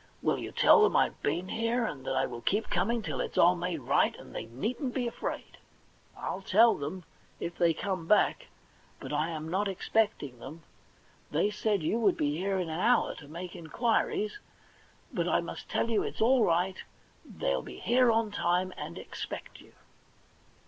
[0.23, 3.37] Will you tell them I've been here, and that I wiU keep coming till it's
[3.37, 5.59] all made right, and they needn't be afraid?'
[5.99, 7.03] * I'll tell them,
[7.39, 8.47] if they come back,
[8.99, 10.63] but I am not expecting them.
[11.29, 14.39] They said you would be here in an hour to make inquiries,
[15.13, 16.83] but I must tell you it's aU right,
[17.23, 19.73] they'll be here on time and expect you.'